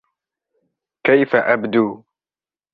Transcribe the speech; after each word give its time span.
كيف 1.03 1.35
أبدو؟ 1.35 2.03